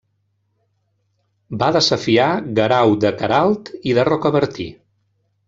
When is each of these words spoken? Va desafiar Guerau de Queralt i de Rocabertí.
Va 1.63 1.67
desafiar 1.75 2.31
Guerau 2.61 2.95
de 3.05 3.13
Queralt 3.21 3.71
i 3.91 3.95
de 4.01 4.09
Rocabertí. 4.11 4.69